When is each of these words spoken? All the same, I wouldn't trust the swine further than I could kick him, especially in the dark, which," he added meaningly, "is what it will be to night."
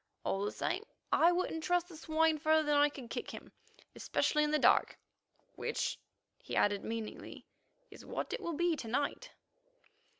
All 0.25 0.43
the 0.43 0.51
same, 0.51 0.83
I 1.11 1.31
wouldn't 1.31 1.63
trust 1.63 1.87
the 1.87 1.95
swine 1.95 2.39
further 2.39 2.63
than 2.63 2.73
I 2.75 2.89
could 2.89 3.11
kick 3.11 3.29
him, 3.29 3.51
especially 3.95 4.43
in 4.43 4.49
the 4.49 4.57
dark, 4.57 4.97
which," 5.53 5.99
he 6.39 6.55
added 6.55 6.83
meaningly, 6.83 7.45
"is 7.91 8.03
what 8.03 8.33
it 8.33 8.41
will 8.41 8.53
be 8.53 8.75
to 8.77 8.87
night." 8.87 9.29